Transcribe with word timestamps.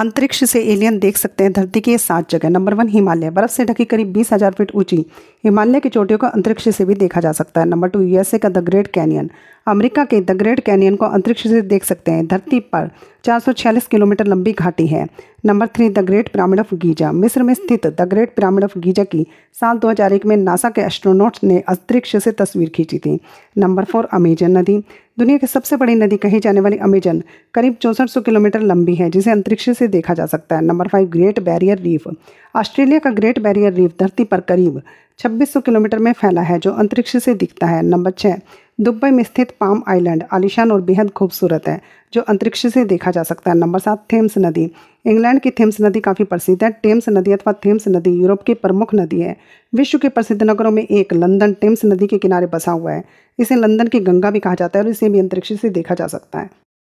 अंतरिक्ष 0.00 0.42
से 0.44 0.60
एलियन 0.64 0.98
देख 0.98 1.16
सकते 1.16 1.44
हैं। 1.44 1.52
धरती 1.52 1.80
की 1.80 1.96
सात 1.98 2.30
जगह। 2.30 2.48
Number 2.48 2.74
one, 2.74 2.88
Himalaya. 2.88 3.30
बर्फ़ 3.30 3.50
से 3.50 3.64
ढकी 3.64 3.84
करीब 3.84 4.12
बीस 4.12 4.32
हज़ार 4.32 4.52
फीट 4.52 4.70
ऊँची। 4.74 5.04
हिमालय 5.44 5.80
की 5.80 5.88
चोटियों 5.88 6.18
को 6.18 6.26
अंतरिक्ष 6.26 6.68
से 6.68 6.84
भी 6.84 6.94
देखा 6.94 7.20
जा 7.20 7.32
सकता 7.32 7.60
है। 7.60 7.68
नंबर 7.68 7.88
टू, 7.88 8.00
यूएसए 8.00 8.38
का 8.38 8.48
द 8.48 8.58
ग्रेट 8.58 8.86
कैनियन। 8.86 9.30
अमेरिका 9.66 10.04
के 10.04 10.20
द 10.20 10.30
ग्रेट 10.30 10.60
कैनियन 10.60 10.96
को 10.96 11.06
अंतरिक्ष 11.06 11.42
से 11.42 11.60
देख 11.62 11.84
सकते 11.84 12.10
हैं। 12.10 12.26
धरती 12.26 12.60
पर 12.60 12.90
चार 13.24 13.40
सौ 13.40 13.52
छियालीस 13.52 13.86
किलोमीटर 13.86 14.26
लंबी 14.26 14.52
घाटी 14.52 14.86
है। 14.86 15.06
Number 15.46 15.66
three, 15.66 15.88
the 15.88 15.98
great 15.98 16.32
pyramid 16.32 16.60
of 16.60 16.74
Giza. 16.74 17.12
मिस्र 17.12 17.42
में 17.42 17.52
स्थित 17.54 17.86
the 17.86 18.08
great 18.08 18.34
pyramid 18.36 18.64
of 18.64 18.78
Giza 18.78 19.04
की 19.04 19.26
साल 19.60 19.78
2001 19.78 20.26
में 20.26 20.36
नासा 20.36 20.70
के 20.70 20.80
एस्ट्रोनॉट्स 20.80 21.44
ने 21.44 21.58
अंतरिक्ष 21.68 22.16
से 22.16 22.32
तस्वीर 22.32 22.68
खींची 22.68 22.98
थी। 22.98 23.18
नंबर 23.58 23.84
फोर, 23.84 24.08
अमेजन 24.12 24.58
नदी। 24.58 24.82
दुनिया 25.18 25.38
की 25.38 25.46
सबसे 25.46 25.76
बड़ी 25.76 25.94
नदी 25.94 26.16
कही 26.16 26.40
जाने 26.40 26.60
वाली 26.60 26.76
अमेजन, 26.76 27.22
करीब 27.54 27.74
चौंसठ 27.74 28.24
किलोमीटर 28.24 28.60
लंबी 28.60 28.94
है, 28.94 29.10
जिसे 29.10 29.30
अंतरिक्ष 29.30 29.70
से 29.70 29.88
देखा 29.88 30.14
जा 30.14 30.26
सकता 30.26 30.56
है। 30.56 30.64
Number 30.64 30.88
five, 30.88 31.06
great 31.06 31.40
barrier 31.40 31.78
reef. 31.78 32.08
Australia 32.56 32.98
का 32.98 33.10
ग्रेट 33.10 33.38
बैरियर 33.38 33.72
रीफ 33.72 33.92
धरती 34.00 34.24
पर 34.24 34.40
करीब 34.40 34.82
2600 35.18 35.60
किलोमीटर 35.60 35.98
में 35.98 36.12
फैला 36.12 36.40
है, 36.40 36.58
जो 36.58 36.72
अंतरिक्ष 36.72 37.16
से 37.16 37.34
दिखता 37.34 37.66
है। 37.66 37.82
नंबर 37.82 38.10
छः 38.10 38.34
दुबई 38.80 39.10
में 39.10 39.22
स्थित 39.22 39.50
पाम 39.50 39.82
आइलैंड 39.88 40.22
आलिशान 40.32 40.72
और 40.72 40.80
बेहद 40.80 41.10
खूबसूरत 41.10 41.68
है, 41.68 41.80
जो 42.12 42.20
अंतरिक्ष 42.20 42.66
से 42.66 42.84
देखा 42.84 43.10
जा 43.10 43.22
सकता 43.22 43.50
है। 43.50 43.56
नंबर 43.56 43.78
सात, 43.78 44.06
थेम्स 44.12 44.34
नदी। 44.38 44.70
इंग्लैंड 45.06 45.40
की 45.40 45.50
थेम्स 45.50 45.80
नदी 45.80 46.00
काफ़ी 46.00 46.24
प्रसिद्ध 46.24 46.64
है। 46.64 46.70
टेम्स 46.70 47.08
नदी 47.08 47.32
अथवा 47.32 47.52
थेम्स 47.52 47.88
नदी 47.88 48.10
यूरोप 48.10 48.42
की 48.42 48.54
प्रमुख 48.54 48.94
नदी 48.94 49.20
है। 49.20 49.36
विश्व 49.74 49.98
के 49.98 50.08
प्रसिद्ध 50.08 50.42
नगरों 50.42 50.70
में 50.70 50.82
एक 50.82 51.12
लंदन 51.14 51.52
टेम्स 51.52 51.84
नदी 51.84 52.06
के 52.06 52.18
किनारे 52.18 52.46
बसा 52.46 52.72
हुआ 52.72 52.92
है। 52.92 53.04
इसे 53.38 53.54
लंदन 53.54 53.86
की 53.86 54.00
गंगा 54.00 54.30
भी 54.30 54.40
कहा 54.40 54.54
जाता 54.54 54.78
है 54.78 54.84
और 54.84 54.90
इसे 54.90 55.08
भी 55.08 55.18
अंतरिक्ष 55.18 55.52
से 55.52 55.70
देखा 55.70 55.94
जा 55.94 56.06
सकता 56.06 56.38
है। 56.38 56.50